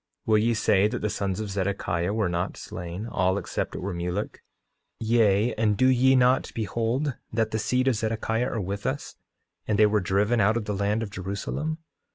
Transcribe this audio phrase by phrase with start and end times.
[0.25, 3.93] Will ye say that the sons of Zedekiah were not slain, all except it were
[3.93, 4.41] Mulek?
[4.99, 9.17] Yea, and do ye not behold that the seed of Zedekiah are with us,
[9.67, 11.77] and they were driven out of the land of Jerusalem?